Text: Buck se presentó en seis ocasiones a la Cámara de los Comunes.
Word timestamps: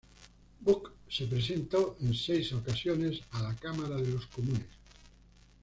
Buck 0.61 0.93
se 1.09 1.27
presentó 1.27 1.95
en 2.01 2.15
seis 2.15 2.51
ocasiones 2.53 3.21
a 3.33 3.43
la 3.43 3.55
Cámara 3.55 3.97
de 3.97 4.07
los 4.09 4.25
Comunes. 4.25 4.65